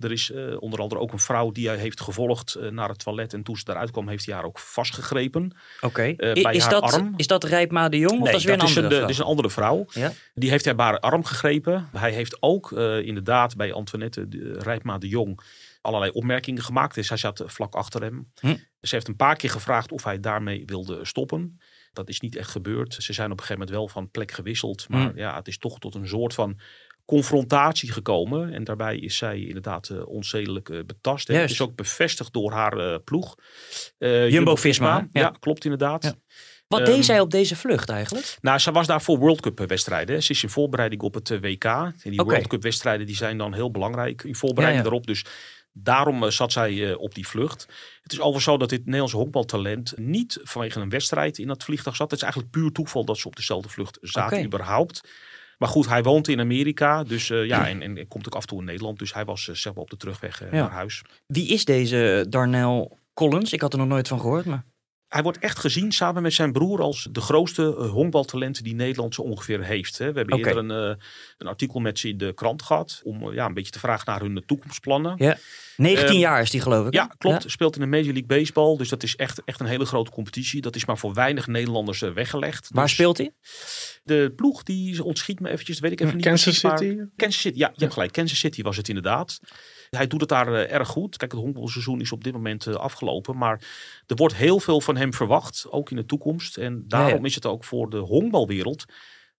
er 0.00 0.12
is 0.12 0.32
onder 0.58 0.80
andere 0.80 1.00
ook 1.00 1.12
een 1.12 1.18
vrouw 1.18 1.50
die 1.50 1.68
hij 1.68 1.76
heeft 1.76 2.00
gevolgd 2.00 2.58
naar 2.70 2.88
het 2.88 2.98
toilet. 2.98 3.32
En 3.32 3.42
toen 3.42 3.56
ze 3.56 3.64
eruit 3.66 3.90
kwam, 3.90 4.08
heeft 4.08 4.26
hij 4.26 4.34
haar 4.34 4.44
ook 4.44 4.58
vastgegrepen. 4.58 5.56
Oké. 5.80 6.02
is, 6.02 6.68
dat, 6.68 6.82
arm. 6.82 7.14
is 7.16 7.26
dat 7.26 7.44
Rijpma 7.44 7.88
de 7.88 7.98
Jong? 7.98 8.20
Of 8.20 8.26
dat 8.26 8.36
is 8.36 8.44
weer 8.44 8.54
een 8.54 8.60
andere 8.60 8.88
is 8.88 8.96
een, 8.96 9.08
is 9.08 9.18
een 9.18 9.24
andere 9.24 9.50
vrouw. 9.50 9.86
Ja? 9.92 10.12
Die 10.34 10.50
heeft 10.50 10.64
hij 10.64 10.74
bij 10.74 10.86
haar 10.86 11.00
arm 11.00 11.24
gegrepen. 11.24 11.88
Hij 11.92 12.12
heeft 12.12 12.36
ook 12.40 12.72
inderdaad 13.02 13.56
bij 13.56 13.72
Antoinette 13.72 14.26
Rijpma 14.58 14.98
de 14.98 15.08
Jong 15.08 15.40
allerlei 15.82 16.10
opmerkingen 16.10 16.62
gemaakt. 16.62 16.94
Dus 16.94 17.08
hij 17.08 17.18
zat 17.18 17.42
vlak 17.46 17.74
achter 17.74 18.02
hem. 18.02 18.30
Hm. 18.40 18.54
Ze 18.82 18.94
heeft 18.94 19.08
een 19.08 19.16
paar 19.16 19.36
keer 19.36 19.50
gevraagd 19.50 19.92
of 19.92 20.04
hij 20.04 20.20
daarmee 20.20 20.62
wilde 20.66 21.04
stoppen. 21.04 21.60
Dat 21.92 22.08
is 22.08 22.20
niet 22.20 22.36
echt 22.36 22.50
gebeurd. 22.50 22.94
Ze 22.94 23.12
zijn 23.12 23.30
op 23.30 23.38
een 23.38 23.44
gegeven 23.44 23.58
moment 23.58 23.76
wel 23.76 23.88
van 23.88 24.10
plek 24.10 24.30
gewisseld. 24.30 24.88
Maar 24.88 25.10
hm. 25.10 25.18
ja, 25.18 25.36
het 25.36 25.48
is 25.48 25.58
toch 25.58 25.78
tot 25.78 25.94
een 25.94 26.08
soort 26.08 26.34
van 26.34 26.58
confrontatie 27.04 27.92
gekomen. 27.92 28.52
En 28.52 28.64
daarbij 28.64 28.98
is 28.98 29.16
zij 29.16 29.40
inderdaad 29.40 29.88
uh, 29.88 30.06
onzedelijk 30.06 30.68
uh, 30.68 30.84
betast. 30.86 31.28
Het 31.28 31.50
is 31.50 31.60
ook 31.60 31.74
bevestigd 31.74 32.32
door 32.32 32.52
haar 32.52 32.78
uh, 32.78 32.96
ploeg. 33.04 33.34
Jumbo-Visma. 33.98 35.08
Ja. 35.12 35.20
ja. 35.20 35.34
klopt 35.40 35.64
inderdaad. 35.64 36.02
Ja. 36.02 36.14
Wat 36.68 36.80
um, 36.80 36.86
deed 36.86 36.94
ehm, 36.94 37.04
zij 37.04 37.20
op 37.20 37.30
deze 37.30 37.56
vlucht 37.56 37.88
eigenlijk? 37.88 38.36
Nou, 38.40 38.58
ze 38.58 38.72
was 38.72 38.86
daar 38.86 39.02
voor 39.02 39.18
World 39.18 39.40
Cup 39.40 39.58
wedstrijden. 39.58 40.22
Ze 40.22 40.32
is 40.32 40.42
in 40.42 40.48
voorbereiding 40.48 41.02
op 41.02 41.14
het 41.14 41.28
WK. 41.28 41.64
En 41.64 41.94
die 42.02 42.12
okay. 42.12 42.24
World 42.24 42.46
Cup 42.46 42.62
wedstrijden 42.62 43.06
die 43.06 43.16
zijn 43.16 43.38
dan 43.38 43.54
heel 43.54 43.70
belangrijk 43.70 44.22
in 44.24 44.34
voorbereiding 44.34 44.82
daarop. 44.82 45.06
Dus 45.06 45.24
Daarom 45.72 46.22
eh, 46.22 46.30
zat 46.30 46.52
zij 46.52 46.90
eh, 46.90 46.98
op 46.98 47.14
die 47.14 47.28
vlucht. 47.28 47.66
Het 48.02 48.12
is 48.12 48.18
overigens 48.18 48.44
zo 48.44 48.56
dat 48.56 48.68
dit 48.68 48.84
Nederlandse 48.84 49.16
honkbaltalent 49.16 49.92
niet 49.96 50.40
vanwege 50.42 50.80
een 50.80 50.88
wedstrijd 50.88 51.38
in 51.38 51.46
dat 51.46 51.64
vliegtuig 51.64 51.96
zat. 51.96 52.10
Het 52.10 52.18
is 52.18 52.24
eigenlijk 52.24 52.52
puur 52.52 52.72
toeval 52.72 53.04
dat 53.04 53.18
ze 53.18 53.26
op 53.26 53.36
dezelfde 53.36 53.68
vlucht 53.68 53.98
zaten 54.00 54.32
okay. 54.32 54.44
überhaupt. 54.44 55.08
Maar 55.58 55.68
goed, 55.68 55.88
hij 55.88 56.02
woont 56.02 56.28
in 56.28 56.40
Amerika. 56.40 57.02
Dus 57.02 57.28
uh, 57.28 57.46
ja, 57.46 57.68
en, 57.68 57.82
en, 57.82 58.08
komt 58.08 58.26
ook 58.26 58.34
af 58.34 58.42
en 58.42 58.48
toe 58.48 58.58
in 58.58 58.64
Nederland. 58.64 58.98
Dus 58.98 59.14
hij 59.14 59.24
was 59.24 59.46
uh, 59.46 59.54
zeg 59.54 59.74
maar 59.74 59.82
op 59.82 59.90
de 59.90 59.96
terugweg 59.96 60.42
uh, 60.42 60.52
ja. 60.52 60.56
naar 60.56 60.70
huis. 60.70 61.02
Wie 61.26 61.48
is 61.48 61.64
deze 61.64 62.26
Darnell 62.28 62.90
Collins? 63.14 63.52
Ik 63.52 63.60
had 63.60 63.72
er 63.72 63.78
nog 63.78 63.88
nooit 63.88 64.08
van 64.08 64.20
gehoord. 64.20 64.44
Maar... 64.44 64.64
Hij 65.12 65.22
wordt 65.22 65.38
echt 65.38 65.58
gezien 65.58 65.92
samen 65.92 66.22
met 66.22 66.32
zijn 66.32 66.52
broer 66.52 66.80
als 66.80 67.08
de 67.10 67.20
grootste 67.20 67.62
honkbaltalent 67.64 68.64
die 68.64 68.74
Nederland 68.74 69.14
zo 69.14 69.22
ongeveer 69.22 69.64
heeft. 69.64 69.98
Hè. 69.98 70.12
We 70.12 70.18
hebben 70.18 70.38
okay. 70.38 70.54
eerder 70.54 70.76
een, 70.76 70.98
een, 71.38 71.46
artikel 71.46 71.80
met 71.80 71.98
ze 71.98 72.08
in 72.08 72.18
de 72.18 72.32
krant 72.34 72.62
gehad. 72.62 73.00
Om 73.04 73.32
ja, 73.32 73.46
een 73.46 73.54
beetje 73.54 73.72
te 73.72 73.78
vragen 73.78 74.04
naar 74.06 74.20
hun 74.20 74.42
toekomstplannen. 74.46 75.14
Ja. 75.18 75.38
19 75.76 76.14
um, 76.14 76.20
jaar 76.20 76.40
is 76.40 76.50
die 76.50 76.60
geloof 76.60 76.86
ik. 76.86 76.92
Ja, 76.92 77.14
klopt. 77.18 77.42
Ja. 77.42 77.48
Speelt 77.48 77.74
in 77.74 77.80
de 77.80 77.86
Major 77.86 78.12
League 78.12 78.26
Baseball. 78.26 78.76
Dus 78.76 78.88
dat 78.88 79.02
is 79.02 79.16
echt, 79.16 79.42
echt 79.44 79.60
een 79.60 79.66
hele 79.66 79.84
grote 79.84 80.10
competitie. 80.10 80.60
Dat 80.60 80.76
is 80.76 80.84
maar 80.84 80.98
voor 80.98 81.14
weinig 81.14 81.46
Nederlanders 81.46 82.00
uh, 82.00 82.10
weggelegd. 82.12 82.68
Waar 82.72 82.84
dus 82.84 82.92
speelt 82.92 83.18
hij? 83.18 83.32
De 84.02 84.32
ploeg 84.36 84.62
die 84.62 85.04
ontschiet 85.04 85.40
me 85.40 85.48
eventjes. 85.48 85.80
Weet 85.80 85.92
ik 85.92 86.00
even 86.00 86.14
niet. 86.14 86.24
Kansas 86.24 86.58
City? 86.58 86.96
Kansas 87.16 87.40
City, 87.40 87.58
ja, 87.58 87.70
je 87.74 87.80
hebt 87.80 87.92
gelijk. 87.92 88.12
Kansas 88.12 88.38
City 88.38 88.62
was 88.62 88.76
het 88.76 88.88
inderdaad. 88.88 89.40
Hij 89.96 90.06
doet 90.06 90.20
het 90.20 90.28
daar 90.28 90.48
uh, 90.48 90.72
erg 90.72 90.88
goed. 90.88 91.16
Kijk, 91.16 91.32
het 91.32 91.40
honkbalseizoen 91.40 92.00
is 92.00 92.12
op 92.12 92.24
dit 92.24 92.32
moment 92.32 92.66
uh, 92.66 92.74
afgelopen. 92.74 93.36
Maar 93.36 93.64
er 94.06 94.16
wordt 94.16 94.34
heel 94.34 94.60
veel 94.60 94.80
van 94.80 94.96
hem 94.96 95.14
verwacht. 95.14 95.66
Ook 95.70 95.90
in 95.90 95.96
de 95.96 96.06
toekomst. 96.06 96.56
En 96.56 96.84
daarom 96.88 97.20
ja, 97.20 97.26
is 97.26 97.34
het 97.34 97.46
ook 97.46 97.64
voor 97.64 97.90
de 97.90 97.98
honkbalwereld 97.98 98.84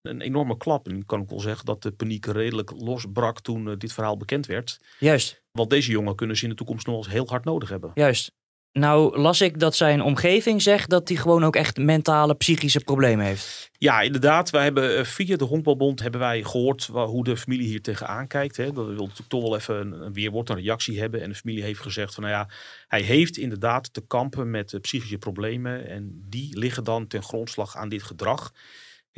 een 0.01 0.21
enorme 0.21 0.57
klap. 0.57 0.87
En 0.87 1.05
kan 1.05 1.21
ik 1.21 1.29
wel 1.29 1.39
zeggen 1.39 1.65
dat 1.65 1.81
de 1.81 1.91
paniek 1.91 2.25
redelijk 2.25 2.71
losbrak 2.77 3.39
toen 3.39 3.67
uh, 3.67 3.73
dit 3.77 3.93
verhaal 3.93 4.17
bekend 4.17 4.45
werd. 4.45 4.79
Juist. 4.99 5.41
Want 5.51 5.69
deze 5.69 5.91
jongen 5.91 6.15
kunnen 6.15 6.37
ze 6.37 6.43
in 6.43 6.49
de 6.49 6.55
toekomst 6.55 6.87
nog 6.87 6.97
eens 6.97 7.09
heel 7.09 7.27
hard 7.27 7.43
nodig 7.43 7.69
hebben. 7.69 7.91
Juist. 7.93 8.31
Nou 8.73 9.17
las 9.17 9.41
ik 9.41 9.59
dat 9.59 9.75
zijn 9.75 10.01
omgeving 10.01 10.61
zegt 10.61 10.89
dat 10.89 11.07
hij 11.07 11.17
gewoon 11.17 11.43
ook 11.43 11.55
echt 11.55 11.77
mentale, 11.77 12.35
psychische 12.35 12.79
problemen 12.79 13.25
heeft. 13.25 13.69
Ja, 13.77 14.01
inderdaad. 14.01 14.49
Wij 14.49 14.63
hebben 14.63 14.97
eh, 14.97 15.03
via 15.03 15.37
de 15.37 15.43
Honkbalbond 15.43 16.01
hebben 16.01 16.19
wij 16.19 16.43
gehoord 16.43 16.85
hoe 16.85 17.23
de 17.23 17.37
familie 17.37 17.67
hier 17.67 17.81
tegenaan 17.81 18.27
kijkt. 18.27 18.57
Hè. 18.57 18.65
Dat 18.71 18.85
wil 18.85 18.95
natuurlijk 18.95 19.29
toch 19.29 19.41
wel 19.41 19.55
even 19.55 20.01
een 20.01 20.13
weerwoord, 20.13 20.49
een 20.49 20.55
reactie 20.55 20.99
hebben. 20.99 21.21
En 21.21 21.29
de 21.29 21.35
familie 21.35 21.63
heeft 21.63 21.79
gezegd 21.79 22.13
van 22.13 22.23
nou 22.23 22.35
ja, 22.35 22.49
hij 22.87 23.01
heeft 23.01 23.37
inderdaad 23.37 23.93
te 23.93 24.07
kampen 24.07 24.49
met 24.49 24.77
psychische 24.81 25.17
problemen. 25.17 25.87
En 25.87 26.25
die 26.29 26.57
liggen 26.57 26.83
dan 26.83 27.07
ten 27.07 27.23
grondslag 27.23 27.75
aan 27.77 27.89
dit 27.89 28.03
gedrag. 28.03 28.53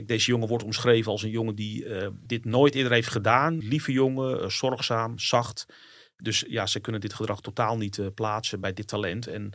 Deze 0.06 0.32
jongen 0.32 0.48
wordt 0.48 0.64
omschreven 0.64 1.12
als 1.12 1.24
een 1.24 1.30
jongen 1.30 1.56
die 1.56 1.86
uh, 1.86 2.08
dit 2.14 2.46
nooit 2.46 2.76
eerder 2.76 2.92
heeft 2.92 3.08
gedaan. 3.08 3.58
Lieve 3.58 3.92
jongen, 3.92 4.52
zorgzaam, 4.52 5.20
zacht. 5.20 5.66
Dus 6.18 6.46
ja, 6.48 6.66
ze 6.66 6.80
kunnen 6.80 7.02
dit 7.02 7.14
gedrag 7.14 7.42
totaal 7.42 7.78
niet 7.78 7.98
uh, 7.98 8.08
plaatsen 8.14 8.60
bij 8.60 8.74
dit 8.74 8.88
talent. 8.88 9.28
En 9.28 9.54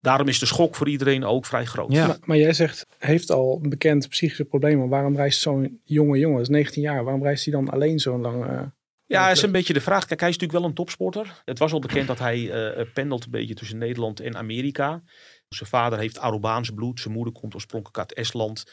daarom 0.00 0.28
is 0.28 0.38
de 0.38 0.46
schok 0.46 0.74
voor 0.74 0.88
iedereen 0.88 1.24
ook 1.24 1.46
vrij 1.46 1.64
groot. 1.64 1.92
Ja. 1.92 2.06
Maar, 2.06 2.16
maar 2.20 2.36
jij 2.36 2.52
zegt, 2.52 2.86
heeft 2.98 3.30
al 3.30 3.60
een 3.62 3.68
bekend 3.68 4.08
psychische 4.08 4.44
probleem. 4.44 4.88
Waarom 4.88 5.16
reist 5.16 5.40
zo'n 5.40 5.80
jonge 5.84 6.18
jongen, 6.18 6.36
dat 6.36 6.46
is 6.46 6.54
19 6.54 6.82
jaar, 6.82 7.04
waarom 7.04 7.22
reist 7.22 7.44
hij 7.44 7.54
dan 7.54 7.68
alleen 7.70 7.98
zo 7.98 8.18
lang? 8.18 8.70
Ja, 9.06 9.28
dat 9.28 9.36
is 9.36 9.42
een 9.42 9.52
beetje 9.52 9.72
de 9.72 9.80
vraag. 9.80 10.06
Kijk, 10.06 10.20
hij 10.20 10.28
is 10.28 10.34
natuurlijk 10.34 10.60
wel 10.60 10.70
een 10.70 10.76
topsporter. 10.76 11.42
Het 11.44 11.58
was 11.58 11.72
al 11.72 11.78
bekend 11.78 12.06
dat 12.06 12.18
hij 12.18 12.50
pendelt 12.94 13.24
een 13.24 13.30
beetje 13.30 13.54
tussen 13.54 13.78
Nederland 13.78 14.20
en 14.20 14.36
Amerika. 14.36 15.02
Zijn 15.48 15.68
vader 15.68 15.98
heeft 15.98 16.18
Arubaanse 16.18 16.74
bloed. 16.74 17.00
Zijn 17.00 17.14
moeder 17.14 17.32
komt 17.32 17.54
oorspronkelijk 17.54 17.98
uit 17.98 18.14
Estland. 18.14 18.64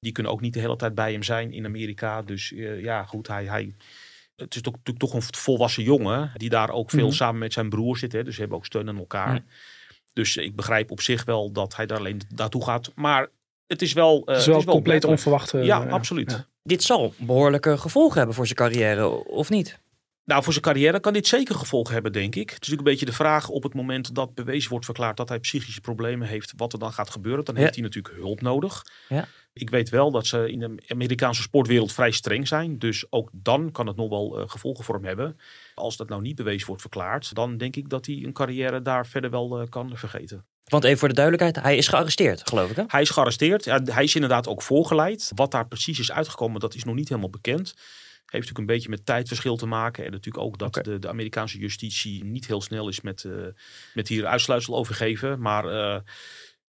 Die 0.00 0.12
kunnen 0.12 0.32
ook 0.32 0.40
niet 0.40 0.54
de 0.54 0.60
hele 0.60 0.76
tijd 0.76 0.94
bij 0.94 1.12
hem 1.12 1.22
zijn 1.22 1.52
in 1.52 1.64
Amerika. 1.64 2.22
Dus 2.22 2.50
uh, 2.50 2.82
ja, 2.82 3.04
goed, 3.04 3.28
hij, 3.28 3.44
hij, 3.44 3.74
het 4.36 4.54
is 4.54 4.60
toch, 4.62 4.72
natuurlijk 4.72 5.04
toch 5.04 5.14
een 5.14 5.22
volwassen 5.36 5.82
jongen. 5.82 6.30
Die 6.34 6.48
daar 6.48 6.70
ook 6.70 6.90
veel 6.90 7.06
Mhm. 7.06 7.14
samen 7.14 7.38
met 7.38 7.52
zijn 7.52 7.68
broer 7.68 7.96
zit. 7.98 8.12
Hè, 8.12 8.24
dus 8.24 8.34
ze 8.34 8.40
hebben 8.40 8.58
ook 8.58 8.64
steun 8.66 8.88
aan 8.88 8.98
elkaar. 8.98 9.44
Dus 10.12 10.36
ik 10.36 10.56
begrijp 10.56 10.90
op 10.90 11.00
zich 11.00 11.24
wel 11.24 11.52
dat 11.52 11.76
hij 11.76 11.86
daar 11.86 11.98
alleen 11.98 12.20
naartoe 12.34 12.64
gaat. 12.64 12.90
Maar 12.94 13.28
het 13.66 13.82
is 13.82 13.92
wel, 13.92 14.16
uh, 14.20 14.24
Het 14.26 14.36
is 14.36 14.46
wel 14.46 14.64
compleet 14.64 15.04
onverwacht. 15.04 15.54
eh, 15.54 15.64
Ja, 15.64 15.82
ja. 15.84 15.90
absoluut. 15.90 16.30
Ja. 16.30 16.46
Dit 16.62 16.82
zal 16.82 17.14
behoorlijke 17.16 17.78
gevolgen 17.78 18.16
hebben 18.16 18.34
voor 18.34 18.46
zijn 18.46 18.58
carrière, 18.58 19.08
of 19.24 19.50
niet? 19.50 19.78
Nou, 20.24 20.42
voor 20.42 20.52
zijn 20.52 20.64
carrière 20.64 21.00
kan 21.00 21.12
dit 21.12 21.26
zeker 21.26 21.54
gevolgen 21.54 21.94
hebben, 21.94 22.12
denk 22.12 22.34
ik. 22.34 22.50
Het 22.50 22.50
is 22.50 22.68
natuurlijk 22.68 22.86
een 22.86 22.92
beetje 22.92 23.06
de 23.06 23.12
vraag 23.12 23.48
op 23.48 23.62
het 23.62 23.74
moment 23.74 24.14
dat 24.14 24.34
bewezen 24.34 24.70
wordt 24.70 24.84
verklaard 24.84 25.16
dat 25.16 25.28
hij 25.28 25.38
psychische 25.38 25.80
problemen 25.80 26.28
heeft, 26.28 26.52
wat 26.56 26.72
er 26.72 26.78
dan 26.78 26.92
gaat 26.92 27.10
gebeuren. 27.10 27.44
Dan 27.44 27.54
Ja. 27.54 27.60
heeft 27.60 27.74
hij 27.74 27.82
natuurlijk 27.84 28.14
hulp 28.16 28.40
nodig. 28.40 28.82
Ja. 29.08 29.28
Ik 29.52 29.70
weet 29.70 29.88
wel 29.88 30.10
dat 30.10 30.26
ze 30.26 30.50
in 30.50 30.58
de 30.58 30.74
Amerikaanse 30.88 31.42
sportwereld 31.42 31.92
vrij 31.92 32.10
streng 32.10 32.48
zijn. 32.48 32.78
Dus 32.78 33.06
ook 33.10 33.30
dan 33.32 33.70
kan 33.72 33.86
het 33.86 33.96
nog 33.96 34.08
wel 34.08 34.38
eh, 34.40 34.48
gevolgen 34.48 34.84
voor 34.84 34.94
hem 34.94 35.04
hebben. 35.04 35.38
Als 35.74 35.96
dat 35.96 36.08
nou 36.08 36.22
niet 36.22 36.36
bewezen 36.36 36.66
wordt 36.66 36.82
verklaard, 36.82 37.34
dan 37.34 37.56
denk 37.56 37.76
ik 37.76 37.88
dat 37.88 38.06
hij 38.06 38.20
een 38.24 38.32
carrière 38.32 38.82
daar 38.82 39.06
verder 39.06 39.30
wel 39.30 39.60
eh, 39.60 39.68
kan 39.68 39.90
vergeten. 39.94 40.44
Want 40.64 40.84
even 40.84 40.98
voor 40.98 41.08
de 41.08 41.14
duidelijkheid, 41.14 41.64
hij 41.64 41.76
is 41.76 41.88
gearresteerd, 41.88 42.48
geloof 42.48 42.70
ik 42.70 42.76
hè? 42.76 42.82
Hij 42.86 43.00
is 43.02 43.10
gearresteerd. 43.10 43.64
Ja, 43.64 43.80
hij 43.84 44.04
is 44.04 44.14
inderdaad 44.14 44.48
ook 44.48 44.62
voorgeleid. 44.62 45.32
Wat 45.34 45.50
daar 45.50 45.66
precies 45.68 45.98
is 45.98 46.12
uitgekomen, 46.12 46.60
dat 46.60 46.74
is 46.74 46.84
nog 46.84 46.94
niet 46.94 47.08
helemaal 47.08 47.30
bekend. 47.30 47.74
Heeft 48.34 48.48
natuurlijk 48.48 48.58
een 48.58 48.76
beetje 48.76 48.88
met 48.88 49.06
tijdverschil 49.06 49.56
te 49.56 49.66
maken. 49.66 50.04
En 50.04 50.10
natuurlijk 50.10 50.44
ook 50.44 50.58
dat 50.58 50.74
de, 50.74 50.98
de 50.98 51.08
Amerikaanse 51.08 51.58
justitie 51.58 52.24
niet 52.24 52.46
heel 52.46 52.60
snel 52.60 52.88
is 52.88 53.00
met, 53.00 53.24
eh, 53.24 53.32
met 53.94 54.08
hier 54.08 54.26
uitsluitsel 54.26 54.76
overgeven. 54.76 55.40
Maar 55.40 55.64
eh, 55.64 56.00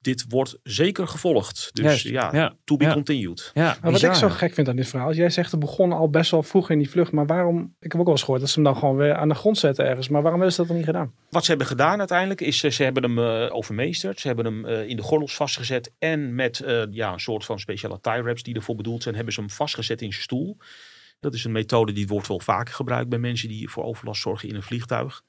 dit 0.01 0.25
wordt 0.27 0.57
zeker 0.63 1.07
gevolgd. 1.07 1.69
Dus 1.73 2.01
ja, 2.01 2.29
ja, 2.33 2.55
to 2.63 2.77
be 2.77 2.83
ja. 2.83 2.93
continued. 2.93 3.51
Ja, 3.53 3.77
Maar 3.81 3.91
wat 3.91 4.01
ik 4.01 4.13
zo 4.13 4.29
gek 4.29 4.53
vind 4.53 4.67
aan 4.67 4.75
dit 4.75 4.87
verhaal 4.87 5.09
is, 5.09 5.17
jij 5.17 5.29
zegt 5.29 5.51
het 5.51 5.59
begon 5.59 5.91
al 5.91 6.09
best 6.09 6.31
wel 6.31 6.43
vroeg 6.43 6.69
in 6.69 6.77
die 6.77 6.89
vlucht. 6.89 7.11
Maar 7.11 7.25
waarom, 7.25 7.75
ik 7.79 7.91
heb 7.91 7.99
ook 7.99 8.05
wel 8.05 8.15
eens 8.15 8.23
gehoord 8.23 8.41
dat 8.41 8.49
ze 8.49 8.55
hem 8.55 8.63
dan 8.63 8.77
gewoon 8.77 8.95
weer 8.95 9.15
aan 9.15 9.29
de 9.29 9.35
grond 9.35 9.57
zetten 9.57 9.85
ergens. 9.85 10.09
Maar 10.09 10.21
waarom 10.21 10.39
hebben 10.39 10.55
ze 10.55 10.61
dat 10.61 10.67
dan 10.67 10.77
niet 10.77 10.85
gedaan? 10.85 11.13
Wat 11.29 11.43
ze 11.43 11.49
hebben 11.49 11.67
gedaan 11.67 11.99
uiteindelijk 11.99 12.41
is, 12.41 12.63
eh, 12.63 12.71
ze 12.71 12.83
hebben 12.83 13.03
hem 13.03 13.19
overmeesterd. 13.49 14.19
Ze 14.19 14.27
hebben 14.27 14.45
hem 14.45 14.65
eh, 14.65 14.89
in 14.89 14.95
de 14.95 15.01
gordels 15.01 15.35
vastgezet. 15.35 15.91
En 15.99 16.35
met 16.35 16.59
eh, 16.59 16.83
ja, 16.89 17.13
een 17.13 17.19
soort 17.19 17.45
van 17.45 17.59
speciale 17.59 17.99
tie 18.01 18.21
wraps 18.21 18.43
die 18.43 18.55
ervoor 18.55 18.75
bedoeld 18.75 19.03
zijn, 19.03 19.15
hebben 19.15 19.33
ze 19.33 19.39
hem 19.39 19.49
vastgezet 19.49 20.01
in 20.01 20.11
zijn 20.11 20.23
stoel. 20.23 20.57
Dat 21.21 21.33
is 21.33 21.43
een 21.43 21.51
methode 21.51 21.91
die 21.91 22.07
wordt 22.07 22.27
wel 22.27 22.39
vaker 22.39 22.73
gebruikt 22.73 23.09
bij 23.09 23.19
mensen 23.19 23.47
die 23.49 23.69
voor 23.69 23.83
overlast 23.83 24.21
zorgen 24.21 24.49
in 24.49 24.55
een 24.55 24.63
vliegtuig. 24.63 25.21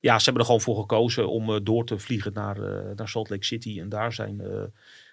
Ja, 0.00 0.18
ze 0.18 0.24
hebben 0.24 0.40
er 0.42 0.46
gewoon 0.48 0.60
voor 0.64 0.76
gekozen 0.80 1.28
om 1.28 1.54
eh, 1.54 1.60
door 1.62 1.84
te 1.84 1.98
vliegen 1.98 2.32
naar, 2.32 2.56
eh, 2.62 2.94
naar 2.96 3.08
Salt 3.08 3.30
Lake 3.30 3.44
City. 3.44 3.80
En 3.80 3.88
daar 3.88 4.12
zijn 4.12 4.40
eh, 4.40 4.48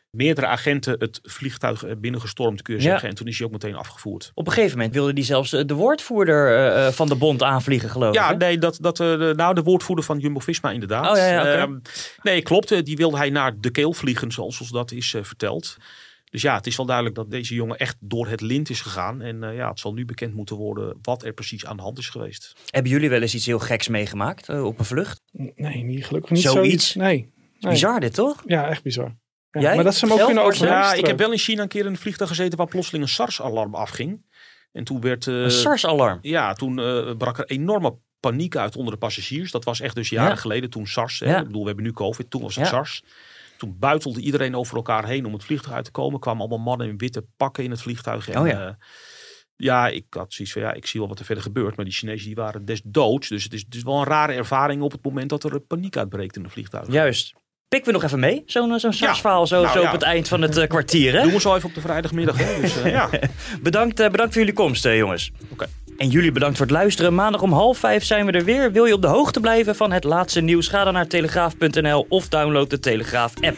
meerdere 0.09 0.47
agenten 0.47 0.95
het 0.99 1.19
vliegtuig 1.23 1.99
binnengestormd, 1.99 2.61
kun 2.61 2.75
je 2.75 2.81
Ja. 2.81 2.89
zeggen. 2.89 3.09
En 3.09 3.15
toen 3.15 3.27
is 3.27 3.37
hij 3.37 3.45
ook 3.47 3.51
meteen 3.53 3.75
afgevoerd. 3.75 4.31
Op 4.33 4.47
een 4.47 4.53
gegeven 4.53 4.77
moment 4.77 4.93
wilde 4.95 5.11
hij 5.13 5.23
zelfs 5.23 5.49
de 5.49 5.73
woordvoerder 5.73 6.93
van 6.93 7.07
de 7.07 7.15
bond 7.15 7.43
aanvliegen, 7.43 7.89
geloof 7.89 8.13
Ja, 8.13 8.25
ik. 8.25 8.41
hè? 8.41 8.45
nee, 8.47 8.57
dat, 8.57 8.77
dat, 8.81 8.97
de- 8.97 9.33
nou, 9.35 9.53
de 9.53 9.63
woordvoerder 9.63 10.05
van 10.05 10.19
Jumbo-Visma 10.19 10.71
inderdaad. 10.71 11.09
Oh, 11.11 11.17
ja, 11.17 11.27
ja. 11.27 11.45
Ehm, 11.45 11.77
nee, 12.23 12.41
klopt. 12.41 12.85
Die 12.85 12.95
wilde 12.97 13.17
hij 13.17 13.29
naar 13.29 13.59
de 13.59 13.69
keel 13.71 13.93
vliegen, 13.93 14.31
zoals 14.31 14.59
ons 14.59 14.69
dat 14.69 14.91
is 14.91 15.15
verteld. 15.21 15.77
Dus 16.35 16.43
ja, 16.43 16.55
het 16.55 16.67
is 16.67 16.75
wel 16.75 16.85
duidelijk 16.85 17.15
dat 17.15 17.31
deze 17.31 17.53
jongen 17.53 17.77
echt 17.77 17.95
door 17.99 18.27
het 18.27 18.41
lint 18.41 18.69
is 18.69 18.81
gegaan. 18.81 19.21
En 19.21 19.43
eh, 19.43 19.55
ja, 19.55 19.69
het 19.69 19.79
zal 19.79 19.93
nu 19.93 20.05
bekend 20.05 20.33
moeten 20.33 20.55
worden 20.55 20.97
wat 21.01 21.23
er 21.23 21.33
precies 21.33 21.65
aan 21.65 21.75
de 21.77 21.83
hand 21.83 21.97
is 21.97 22.09
geweest. 22.09 22.53
Hebben 22.69 22.91
jullie 22.91 23.09
wel 23.09 23.21
eens 23.21 23.35
iets 23.35 23.45
heel 23.45 23.59
geks 23.59 23.87
meegemaakt 23.87 24.49
eh, 24.49 24.65
op 24.65 24.79
een 24.79 24.85
vlucht? 24.85 25.21
Nee, 25.31 25.83
niet, 25.83 26.05
gelukkig 26.05 26.31
niet 26.31 26.41
Zoiets? 26.41 26.61
zoiets. 26.61 26.95
Nee. 26.95 27.33
nee. 27.59 27.71
Bizar 27.71 27.99
dit, 27.99 28.13
toch? 28.13 28.43
Ja, 28.45 28.67
echt 28.67 28.83
bizar. 28.83 29.15
Ja, 29.51 29.61
Jij? 29.61 29.75
Maar 29.75 29.83
dat 29.83 29.95
ze 29.95 30.05
hem 30.05 30.13
ook 30.19 30.25
kunnen. 30.25 30.67
Ja, 30.67 30.93
ik 30.93 31.05
heb 31.05 31.17
wel 31.17 31.31
in 31.31 31.37
China 31.37 31.61
een 31.61 31.67
keer 31.67 31.85
in 31.85 31.91
een 31.91 31.97
vliegtuig 31.97 32.29
gezeten 32.29 32.57
waar 32.57 32.67
plotseling 32.67 33.03
een 33.03 33.09
SARS-alarm 33.09 33.75
afging. 33.75 34.25
En 34.71 34.83
toen 34.83 35.01
werd... 35.01 35.27
eh, 35.27 35.33
Een 35.33 35.51
SARS-alarm. 35.51 36.19
Ja, 36.21 36.53
toen 36.53 36.79
eh, 36.79 37.15
brak 37.17 37.37
er 37.37 37.45
enorme 37.45 37.97
paniek 38.19 38.55
uit 38.55 38.75
onder 38.75 38.93
de 38.93 38.99
passagiers. 38.99 39.51
Dat 39.51 39.63
was 39.63 39.79
echt 39.79 39.95
dus 39.95 40.09
jaren 40.09 40.29
Ja. 40.29 40.35
geleden 40.35 40.69
toen 40.69 40.87
SARS. 40.87 41.19
Hè, 41.19 41.29
Ja. 41.29 41.39
Ik 41.39 41.45
bedoel, 41.45 41.61
we 41.61 41.67
hebben 41.67 41.85
nu 41.85 41.91
COVID. 41.91 42.29
Toen 42.29 42.41
was 42.41 42.55
het 42.55 42.63
Ja. 42.65 42.69
SARS. 42.71 43.03
Toen 43.57 43.75
buitelde 43.79 44.19
iedereen 44.21 44.55
over 44.55 44.75
elkaar 44.75 45.05
heen 45.07 45.25
om 45.25 45.33
het 45.33 45.43
vliegtuig 45.43 45.75
uit 45.75 45.85
te 45.85 45.91
komen. 45.91 46.19
kwamen 46.19 46.39
allemaal 46.39 46.57
mannen 46.65 46.87
in 46.87 46.97
witte 46.97 47.25
pakken 47.37 47.63
in 47.63 47.71
het 47.71 47.81
vliegtuig. 47.81 48.29
En, 48.29 48.41
Oh 48.41 48.47
ja. 48.47 48.67
eh, 48.67 48.73
ja, 49.55 49.87
ik 49.87 50.05
had 50.09 50.33
zoiets 50.33 50.53
van, 50.53 50.63
ja, 50.63 50.73
ik 50.73 50.85
zie 50.85 50.99
wel 50.99 51.09
wat 51.09 51.19
er 51.19 51.25
verder 51.25 51.43
gebeurt. 51.43 51.75
Maar 51.75 51.85
die 51.85 51.93
Chinezen 51.93 52.25
die 52.25 52.35
waren 52.35 52.65
des 52.65 52.81
doods. 52.85 53.27
Dus 53.29 53.43
het 53.43 53.53
is, 53.53 53.65
is 53.69 53.83
wel 53.83 53.97
een 53.99 54.03
rare 54.07 54.33
ervaring 54.33 54.81
op 54.81 54.91
het 54.91 55.03
moment 55.03 55.29
dat 55.29 55.43
er 55.43 55.53
eh, 55.53 55.59
paniek 55.67 55.97
uitbreekt 55.97 56.35
in 56.35 56.43
een 56.43 56.49
vliegtuig. 56.49 56.91
Juist. 56.91 57.33
Pikken 57.67 57.87
we 57.93 57.97
nog 57.99 58.03
even 58.07 58.19
mee, 58.19 58.43
zo'n 58.45 58.71
eh, 58.71 58.77
zo'n 58.79 58.91
Ja. 58.91 58.95
SARS-verhaal 58.97 59.47
zo, 59.47 59.61
Nou, 59.61 59.73
zo 59.73 59.81
ja. 59.81 59.85
op 59.87 59.91
het 59.93 60.01
eind 60.01 60.27
van 60.27 60.41
het 60.41 60.67
kwartier. 60.67 61.13
Hè? 61.13 61.21
Doen 61.21 61.31
we 61.31 61.39
zo 61.39 61.55
even 61.55 61.69
op 61.69 61.75
de 61.75 61.81
vrijdagmiddag. 61.81 62.37
Hè? 62.37 62.61
Dus, 62.61 62.75
ja. 62.99 63.09
Bedankt, 63.61 63.95
bedankt 63.95 64.33
voor 64.33 64.41
jullie 64.41 64.53
komst, 64.53 64.83
jongens. 64.83 65.31
Oké. 65.51 65.65
En 65.97 66.09
jullie 66.09 66.31
bedankt 66.31 66.57
voor 66.57 66.65
het 66.65 66.75
luisteren. 66.75 67.15
Maandag 67.15 67.41
om 67.41 67.53
half 67.53 67.77
vijf 67.77 68.03
zijn 68.03 68.25
we 68.25 68.31
er 68.31 68.43
weer. 68.43 68.71
Wil 68.71 68.85
je 68.85 68.93
op 68.93 69.01
de 69.01 69.07
hoogte 69.07 69.39
blijven 69.39 69.75
van 69.75 69.91
het 69.91 70.03
laatste 70.03 70.41
nieuws? 70.41 70.67
Ga 70.67 70.83
dan 70.83 70.93
naar 70.93 71.07
telegraaf.nl 71.07 72.05
of 72.09 72.27
download 72.27 72.69
de 72.69 72.79
Telegraaf-app. 72.79 73.57